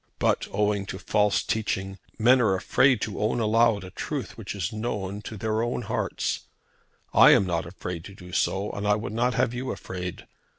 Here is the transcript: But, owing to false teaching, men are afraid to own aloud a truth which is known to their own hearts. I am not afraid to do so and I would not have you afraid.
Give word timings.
But, 0.17 0.47
owing 0.51 0.87
to 0.87 0.97
false 0.97 1.43
teaching, 1.43 1.99
men 2.17 2.41
are 2.41 2.55
afraid 2.55 3.01
to 3.01 3.21
own 3.21 3.39
aloud 3.39 3.83
a 3.83 3.91
truth 3.91 4.35
which 4.35 4.55
is 4.55 4.73
known 4.73 5.21
to 5.21 5.37
their 5.37 5.61
own 5.61 5.83
hearts. 5.83 6.47
I 7.13 7.29
am 7.33 7.45
not 7.45 7.67
afraid 7.67 8.03
to 8.05 8.15
do 8.15 8.31
so 8.31 8.71
and 8.71 8.87
I 8.87 8.95
would 8.95 9.13
not 9.13 9.35
have 9.35 9.53
you 9.53 9.71
afraid. 9.71 10.25